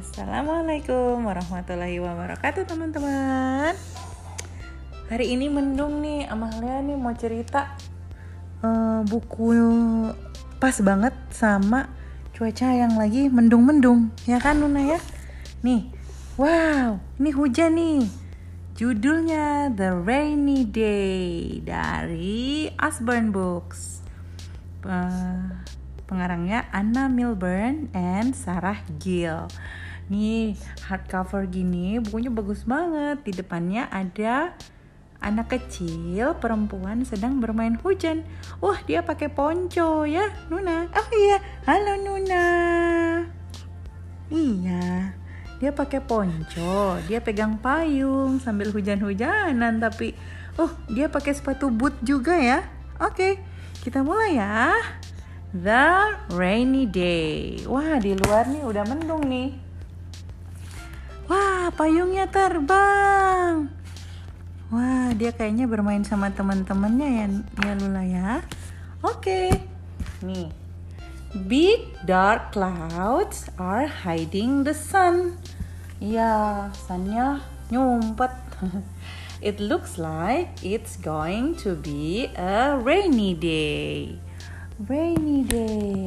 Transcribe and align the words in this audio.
Assalamualaikum 0.00 1.28
warahmatullahi 1.28 2.00
wabarakatuh 2.00 2.64
teman-teman. 2.64 3.76
Hari 5.12 5.36
ini 5.36 5.52
mendung 5.52 6.00
nih 6.00 6.24
Amalia 6.24 6.80
nih 6.80 6.96
mau 6.96 7.12
cerita 7.12 7.76
uh, 8.64 9.04
Buku 9.04 9.52
pas 10.56 10.72
banget 10.80 11.12
sama 11.28 11.92
cuaca 12.32 12.72
yang 12.72 12.96
lagi 12.96 13.28
mendung-mendung 13.28 14.08
Ya 14.24 14.40
kan 14.40 14.64
Nuna 14.64 14.88
ya? 14.88 14.96
Nih 15.60 15.92
Wow 16.40 16.96
ini 17.20 17.30
hujan 17.36 17.76
nih. 17.76 18.00
Judulnya 18.80 19.68
The 19.68 20.00
Rainy 20.00 20.64
Day 20.64 21.60
dari 21.60 22.72
Asburn 22.80 23.36
Books. 23.36 24.00
Pengarangnya 26.08 26.72
Anna 26.72 27.12
Milburn 27.12 27.92
and 27.92 28.32
Sarah 28.32 28.80
Gill. 28.96 29.44
Nih 30.10 30.58
hardcover 30.90 31.46
gini 31.46 32.02
bukunya 32.02 32.34
bagus 32.34 32.66
banget. 32.66 33.22
Di 33.22 33.32
depannya 33.32 33.86
ada 33.94 34.58
anak 35.22 35.54
kecil 35.54 36.34
perempuan 36.42 37.06
sedang 37.06 37.38
bermain 37.38 37.78
hujan. 37.78 38.26
Wah 38.58 38.74
dia 38.90 39.06
pakai 39.06 39.30
ponco 39.30 40.02
ya 40.02 40.26
Nuna. 40.50 40.90
Oh 40.90 41.08
iya 41.14 41.38
halo 41.62 41.94
Nuna. 42.02 42.46
Iya 44.34 45.14
dia 45.62 45.70
pakai 45.70 46.02
ponco. 46.02 46.98
Dia 47.06 47.22
pegang 47.22 47.62
payung 47.62 48.42
sambil 48.42 48.74
hujan-hujanan 48.74 49.78
tapi 49.78 50.18
oh 50.58 50.74
dia 50.90 51.06
pakai 51.06 51.38
sepatu 51.38 51.70
boot 51.70 51.94
juga 52.02 52.34
ya. 52.34 52.66
Oke 52.98 53.38
kita 53.86 54.02
mulai 54.02 54.42
ya. 54.42 54.74
The 55.50 56.14
rainy 56.34 56.86
day. 56.86 57.62
Wah, 57.66 57.98
di 57.98 58.14
luar 58.14 58.46
nih 58.46 58.62
udah 58.62 58.86
mendung 58.86 59.26
nih. 59.26 59.69
Payungnya 61.74 62.26
terbang. 62.30 63.70
Wah, 64.70 65.10
dia 65.14 65.34
kayaknya 65.34 65.66
bermain 65.66 66.06
sama 66.06 66.30
teman-temannya 66.30 67.08
ya, 67.08 67.26
ya 67.66 67.72
Lula 67.78 68.04
ya. 68.06 68.30
Oke. 69.02 69.50
Nih. 70.22 70.50
Big 71.46 71.94
dark 72.06 72.50
clouds 72.54 73.50
are 73.58 73.86
hiding 73.86 74.66
the 74.66 74.74
sun. 74.74 75.38
Ya, 76.02 76.70
sunnya 76.86 77.42
nyumpet. 77.70 78.34
It 79.40 79.56
looks 79.56 79.96
like 79.96 80.52
it's 80.60 81.00
going 81.00 81.56
to 81.64 81.72
be 81.72 82.28
a 82.36 82.76
rainy 82.76 83.32
day 83.32 84.20
rainy 84.88 85.44
day. 85.44 85.99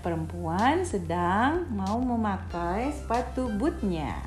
Perempuan 0.00 0.86
sedang 0.86 1.66
mau 1.74 1.98
memakai 1.98 2.94
sepatu 2.94 3.50
bootnya. 3.50 4.22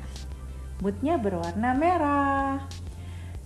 Bootnya 0.78 1.16
berwarna 1.16 1.72
merah. 1.72 2.64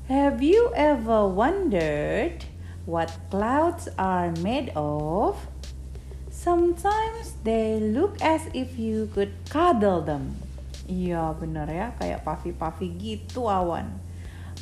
Have 0.06 0.42
you 0.42 0.70
ever 0.74 1.26
wondered 1.26 2.46
what 2.86 3.14
clouds 3.30 3.86
are 3.98 4.30
made 4.42 4.70
of? 4.74 5.38
Sometimes 6.30 7.38
they 7.42 7.78
look 7.78 8.18
as 8.22 8.46
if 8.54 8.78
you 8.78 9.10
could 9.10 9.34
cuddle 9.50 10.02
them. 10.02 10.38
Iya 10.86 11.34
bener 11.34 11.66
ya, 11.66 11.94
kayak 11.98 12.22
puffy-puffy 12.22 12.94
gitu 12.94 13.50
awan. 13.50 13.98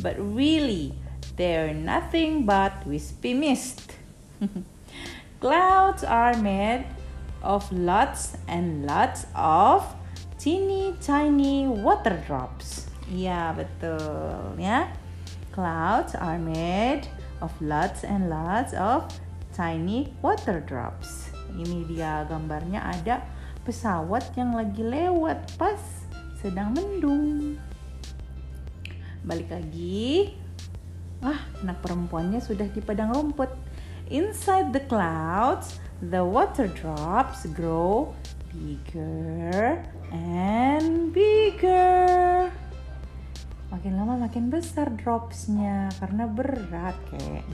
But 0.01 0.17
really, 0.17 0.97
They're 1.37 1.75
nothing 1.75 2.47
but 2.47 2.87
wispy 2.87 3.35
mist. 3.35 3.99
Clouds 5.41 6.05
are 6.05 6.37
made 6.39 6.87
of 7.45 7.69
lots 7.71 8.41
and 8.49 8.89
lots 8.89 9.29
of 9.37 9.85
teeny 10.41 10.97
tiny 11.05 11.69
water 11.69 12.17
drops. 12.25 12.89
Iya, 13.13 13.53
betul 13.53 14.57
ya. 14.57 14.89
Clouds 15.53 16.17
are 16.17 16.41
made 16.41 17.07
of 17.45 17.53
lots 17.61 18.03
and 18.03 18.33
lots 18.33 18.73
of 18.73 19.07
tiny 19.53 20.11
water 20.25 20.65
drops. 20.65 21.31
Ini 21.55 21.87
dia 21.87 22.27
gambarnya 22.27 22.83
ada 22.83 23.23
pesawat 23.63 24.35
yang 24.35 24.57
lagi 24.57 24.83
lewat 24.83 25.55
pas 25.61 25.79
sedang 26.43 26.75
mendung. 26.75 27.55
Balik 29.25 29.49
lagi, 29.49 30.35
Ah, 31.25 31.41
anak 31.65 31.81
perempuannya 31.81 32.37
sudah 32.37 32.69
di 32.69 32.85
padang 32.85 33.09
rumput. 33.17 33.49
Inside 34.13 34.77
the 34.77 34.85
clouds, 34.85 35.81
the 36.05 36.21
water 36.21 36.69
drops 36.69 37.49
grow 37.57 38.13
bigger 38.53 39.81
and 40.13 41.09
bigger. 41.09 42.53
Makin 43.73 43.97
lama 43.97 44.29
makin 44.29 44.53
besar 44.53 44.93
dropsnya 44.93 45.89
karena 45.97 46.29
berat 46.29 46.95
kayak. 47.09 47.49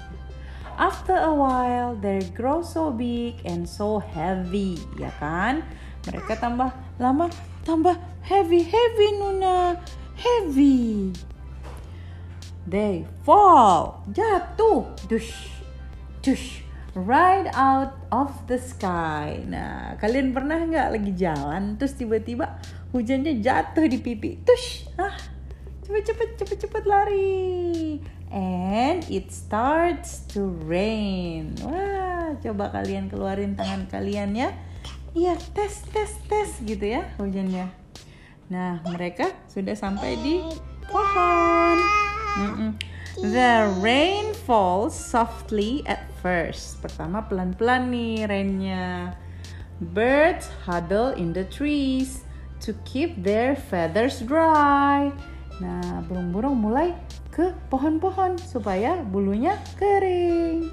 After 0.75 1.15
a 1.15 1.31
while, 1.31 1.95
they 1.95 2.25
grow 2.35 2.67
so 2.67 2.91
big 2.91 3.39
and 3.47 3.69
so 3.69 4.03
heavy, 4.03 4.81
ya 4.99 5.15
kan? 5.23 5.63
Mereka 6.09 6.35
tambah 6.35 6.75
lama 6.99 7.31
tambah 7.63 7.95
heavy, 8.27 8.67
heavy 8.67 9.09
Nuna, 9.23 9.79
heavy. 10.19 11.15
They 12.67 13.07
fall, 13.23 14.03
jatuh, 14.11 14.89
dush, 15.07 15.60
dush, 16.21 16.65
right 16.93 17.49
out 17.57 17.97
of 18.13 18.33
the 18.47 18.61
sky. 18.61 19.41
Nah, 19.45 19.97
kalian 19.97 20.37
pernah 20.37 20.61
nggak 20.61 20.89
lagi 20.97 21.13
jalan 21.17 21.81
terus 21.81 21.97
tiba-tiba 21.97 22.61
hujannya 22.93 23.41
jatuh 23.41 23.89
di 23.89 23.99
pipi, 24.01 24.41
tush, 24.45 24.89
ah, 25.01 25.17
cepet 25.85 26.03
cepet 26.13 26.29
cepet 26.37 26.59
cepet 26.67 26.85
lari, 26.85 27.99
and 28.29 29.07
it 29.09 29.33
starts 29.33 30.27
to 30.29 30.53
rain. 30.67 31.57
Wah, 31.65 32.37
coba 32.43 32.75
kalian 32.75 33.09
keluarin 33.09 33.57
tangan 33.57 33.89
kalian 33.89 34.37
ya. 34.37 34.51
Iya, 35.11 35.35
tes 35.55 35.83
tes 35.91 36.15
tes 36.31 36.51
gitu 36.63 36.87
ya 36.87 37.03
hujannya. 37.19 37.67
Nah, 38.51 38.83
mereka 38.87 39.31
sudah 39.51 39.75
sampai 39.79 40.19
di 40.23 40.43
pohon. 40.91 41.79
Mm-mm. 42.39 42.71
The 43.19 43.71
rain 43.83 44.35
falls 44.47 44.95
softly 44.95 45.83
at 45.87 46.10
first. 46.21 46.81
Pertama 46.85 47.25
pelan-pelan 47.27 47.89
nih 47.91 48.29
rainnya. 48.29 49.17
Birds 49.81 50.53
huddle 50.69 51.17
in 51.17 51.33
the 51.33 51.49
trees 51.49 52.29
to 52.61 52.77
keep 52.85 53.17
their 53.25 53.57
feathers 53.57 54.21
dry. 54.21 55.09
Nah, 55.61 56.05
burung-burung 56.05 56.57
mulai 56.57 56.93
ke 57.33 57.53
pohon-pohon 57.73 58.37
supaya 58.37 59.01
bulunya 59.01 59.57
kering. 59.81 60.69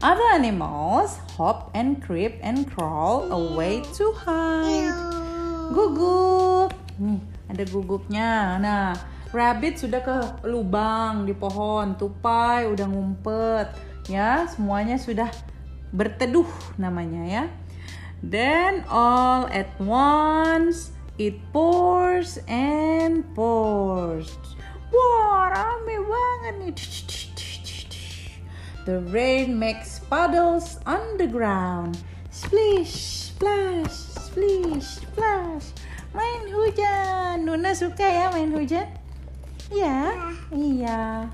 Other 0.00 0.24
animals 0.32 1.20
hop 1.36 1.68
and 1.76 2.00
creep 2.00 2.40
and 2.40 2.64
crawl 2.64 3.28
away 3.28 3.84
to 4.00 4.16
hide. 4.16 4.96
Guguk. 5.76 6.72
Nih, 6.96 7.20
ada 7.52 7.64
guguknya. 7.68 8.56
Nah, 8.56 8.96
Rabbit 9.30 9.78
sudah 9.78 10.00
ke 10.00 10.16
lubang 10.48 11.28
di 11.28 11.36
pohon, 11.36 11.94
tupai 11.94 12.66
udah 12.66 12.86
ngumpet, 12.88 13.89
ya 14.06 14.46
semuanya 14.48 14.96
sudah 14.96 15.28
berteduh 15.90 16.48
namanya 16.78 17.22
ya. 17.26 17.44
Then 18.22 18.84
all 18.88 19.48
at 19.48 19.72
once 19.80 20.92
it 21.16 21.36
pours 21.52 22.40
and 22.48 23.24
pours. 23.34 24.36
Wah 24.92 25.52
rame 25.52 25.96
banget 26.04 26.54
nih. 26.60 26.74
The 28.88 29.04
rain 29.12 29.60
makes 29.60 30.00
puddles 30.08 30.80
on 30.88 31.20
the 31.20 31.28
ground. 31.28 32.00
Splish, 32.32 33.30
splash, 33.30 33.92
splish, 34.16 35.04
splash. 35.04 35.76
Main 36.16 36.48
hujan. 36.48 37.44
Nuna 37.46 37.76
suka 37.76 38.02
ya 38.02 38.32
main 38.34 38.50
hujan? 38.50 38.88
Iya, 39.70 40.16
iya. 40.50 41.28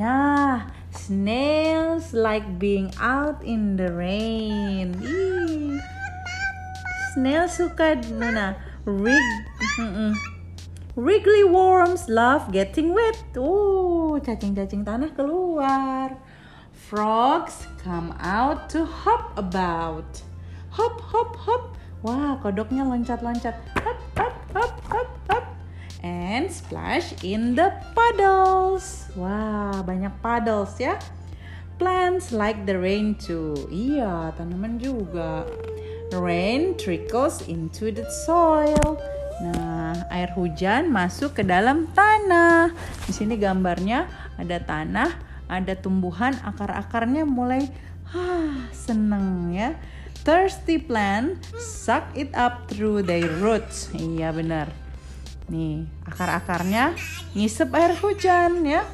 Nah, 0.00 0.72
snails 1.02 2.14
like 2.14 2.46
being 2.62 2.94
out 3.02 3.42
in 3.42 3.74
the 3.74 3.90
rain. 3.90 4.94
Snail 7.14 7.50
suka 7.50 7.98
Nana. 8.14 8.54
Rig, 8.86 9.22
Wriggly 10.94 11.44
worms 11.46 12.06
love 12.10 12.52
getting 12.52 12.92
wet. 12.92 13.16
Oh, 13.38 14.18
cacing-cacing 14.20 14.84
tanah 14.84 15.14
keluar. 15.14 16.18
Frogs 16.74 17.64
come 17.80 18.12
out 18.20 18.68
to 18.68 18.84
hop 18.84 19.32
about. 19.38 20.20
Hop, 20.74 21.00
hop, 21.00 21.32
hop. 21.38 21.62
Wah, 22.02 22.36
kodoknya 22.42 22.82
loncat-loncat. 22.84 23.54
And 26.02 26.50
splash 26.50 27.14
in 27.22 27.54
the 27.54 27.70
puddles. 27.94 29.08
Wah, 29.14 29.82
banyak 29.86 30.12
puddles 30.20 30.76
ya. 30.76 30.98
Plants 31.78 32.30
like 32.30 32.66
the 32.68 32.78
rain 32.78 33.18
too. 33.18 33.56
Iya, 33.70 34.34
tanaman 34.36 34.78
juga. 34.78 35.46
rain 36.12 36.76
trickles 36.76 37.40
into 37.48 37.88
the 37.88 38.04
soil. 38.28 39.00
Nah, 39.40 39.96
air 40.12 40.28
hujan 40.36 40.92
masuk 40.92 41.40
ke 41.40 41.42
dalam 41.42 41.88
tanah. 41.96 42.70
Di 43.08 43.12
sini 43.16 43.40
gambarnya 43.40 44.06
ada 44.36 44.60
tanah, 44.60 45.10
ada 45.48 45.72
tumbuhan, 45.72 46.36
akar-akarnya 46.44 47.24
mulai 47.24 47.66
ah, 48.12 48.68
seneng 48.70 49.56
ya. 49.56 49.74
Thirsty 50.22 50.78
plant 50.78 51.42
suck 51.58 52.06
it 52.14 52.30
up 52.38 52.70
through 52.70 53.02
their 53.02 53.26
roots. 53.42 53.90
Iya 53.90 54.30
benar. 54.30 54.70
Nih, 55.50 55.88
akar-akarnya 56.06 56.94
ngisep 57.34 57.70
air 57.74 57.96
hujan 57.98 58.62
ya. 58.62 58.86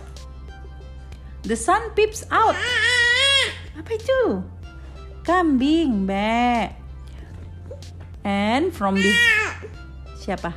The 1.45 1.57
sun 1.57 1.93
peeps 1.93 2.25
out. 2.33 2.57
Apa 3.77 3.91
itu? 3.95 4.45
Kambing, 5.25 6.09
Be. 6.09 6.73
And 8.25 8.73
from 8.73 8.97
the 9.01 9.13
Siapa? 10.19 10.53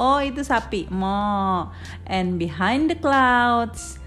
Oh, 0.00 0.16
itu 0.22 0.40
sapi. 0.40 0.88
Mo. 0.88 1.68
And 2.08 2.40
behind 2.40 2.88
the 2.88 2.96
clouds 2.96 4.00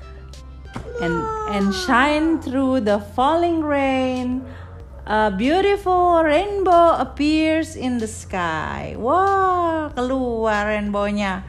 and 1.01 1.21
and 1.53 1.69
shine 1.69 2.41
through 2.41 2.81
the 2.81 2.97
falling 3.13 3.61
rain. 3.61 4.41
A 5.03 5.27
beautiful 5.35 6.23
rainbow 6.23 6.95
appears 6.95 7.75
in 7.75 7.99
the 7.99 8.07
sky. 8.07 8.95
Wah, 8.95 9.91
keluar 9.91 10.71
rainbownya. 10.71 11.43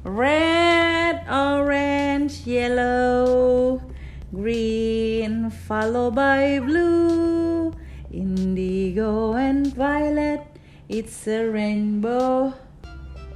Red, 0.00 1.28
orange, 1.28 2.48
yellow, 2.48 3.84
green, 4.32 5.52
followed 5.68 6.16
by 6.16 6.56
blue, 6.64 7.76
indigo 8.08 9.36
and 9.36 9.68
violet. 9.76 10.40
It's 10.88 11.28
a 11.28 11.44
rainbow 11.44 12.56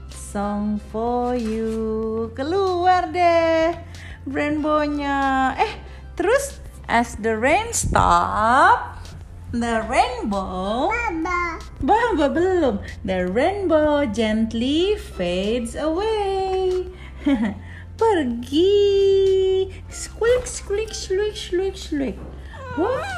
song 0.09 0.81
for 0.89 1.37
you. 1.37 2.33
Keluar 2.33 3.13
deh 3.13 3.77
rainbownya. 4.25 5.53
Eh, 5.61 5.73
terus 6.17 6.65
as 6.89 7.21
the 7.21 7.37
rain 7.37 7.77
stop, 7.77 8.88
The 9.49 9.81
rainbow. 9.89 10.93
Baba. 10.93 11.57
Baba 11.81 12.27
belum. 12.29 12.85
The 13.01 13.33
rainbow 13.33 14.05
gently 14.05 15.01
fades 15.01 15.73
away. 15.73 16.85
Pergi. 18.01 19.73
Squeak, 19.89 20.45
squeak, 20.45 20.93
squeak, 20.93 21.33
squeak, 21.33 21.77
squeak. 21.81 22.17
Wah, 22.77 23.09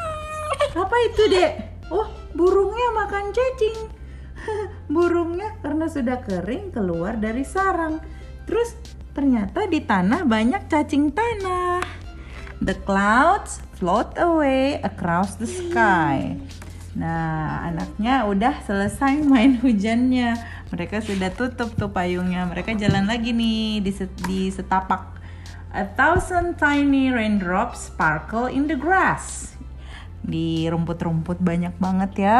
apa 0.78 0.96
itu 1.10 1.34
dek? 1.34 1.52
Oh, 1.90 2.06
burungnya 2.30 2.94
makan 2.94 3.34
cacing. 3.34 3.90
Burungnya 4.94 5.58
karena 5.58 5.90
sudah 5.90 6.22
kering 6.22 6.70
keluar 6.70 7.18
dari 7.18 7.42
sarang. 7.42 7.98
Terus 8.46 8.78
ternyata 9.10 9.66
di 9.66 9.82
tanah 9.82 10.22
banyak 10.22 10.70
cacing 10.70 11.10
tanah. 11.10 11.82
The 12.62 12.78
clouds 12.86 13.66
float 13.80 14.12
away 14.20 14.76
across 14.84 15.40
the 15.40 15.48
sky. 15.48 16.36
Nah, 16.92 17.64
anaknya 17.64 18.28
udah 18.28 18.60
selesai 18.68 19.24
main 19.24 19.56
hujannya. 19.56 20.36
Mereka 20.68 21.00
sudah 21.00 21.32
tutup 21.32 21.72
tuh 21.72 21.88
payungnya. 21.88 22.44
Mereka 22.44 22.76
jalan 22.76 23.08
lagi 23.08 23.32
nih 23.32 23.80
di, 23.80 23.92
di 24.28 24.40
setapak. 24.52 25.16
A 25.72 25.88
thousand 25.96 26.60
tiny 26.60 27.08
raindrops 27.08 27.88
sparkle 27.88 28.52
in 28.52 28.68
the 28.68 28.76
grass. 28.76 29.56
Di 30.20 30.68
rumput-rumput 30.68 31.40
banyak 31.40 31.72
banget 31.80 32.12
ya. 32.20 32.38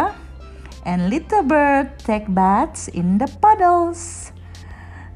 And 0.84 1.08
little 1.08 1.46
bird 1.46 1.96
take 2.04 2.28
baths 2.28 2.84
in 2.90 3.16
the 3.16 3.32
puddles. 3.40 4.34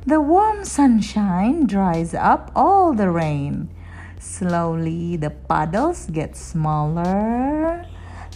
The 0.09 0.25
warm 0.25 0.65
sunshine 0.65 1.69
dries 1.69 2.17
up 2.17 2.55
all 2.57 2.97
the 2.97 3.11
rain. 3.11 3.74
Slowly, 4.25 5.21
the 5.21 5.29
puddles 5.29 6.09
get 6.09 6.33
smaller 6.33 7.85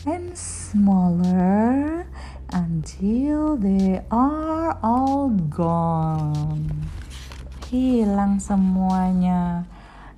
and 0.04 0.36
smaller 0.36 2.04
until 2.52 3.56
they 3.56 4.04
are 4.12 4.76
all 4.84 5.32
gone. 5.48 6.68
Hilang 7.72 8.36
semuanya. 8.36 9.64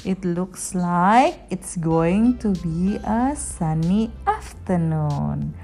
It 0.03 0.27
looks 0.27 0.75
like 0.75 1.39
it's 1.55 1.79
going 1.79 2.43
to 2.43 2.51
be 2.67 2.99
a 3.07 3.39
sunny 3.39 4.11
afternoon. 4.27 5.55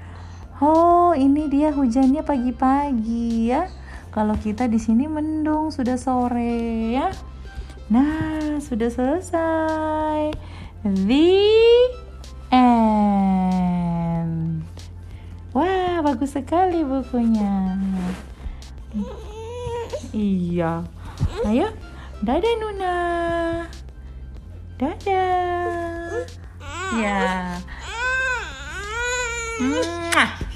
Oh, 0.63 1.11
ini 1.19 1.51
dia 1.51 1.75
hujannya 1.75 2.23
pagi-pagi 2.23 3.51
ya. 3.51 3.67
Kalau 4.15 4.39
kita 4.39 4.71
di 4.71 4.79
sini 4.79 5.03
mendung 5.03 5.67
sudah 5.67 5.99
sore 5.99 6.95
ya. 6.95 7.11
Nah, 7.87 8.59
sudah 8.59 8.91
selesai. 8.91 10.35
The 10.83 11.39
end. 12.51 14.67
Wah, 15.55 16.03
bagus 16.03 16.35
sekali 16.35 16.83
bukunya. 16.83 17.79
Iya. 20.11 20.83
Ayo, 21.47 21.71
dadah 22.27 22.55
Nuna. 22.59 22.99
Dadah. 24.75 26.27
Ya. 26.99 27.55
Mwah. 29.63 30.46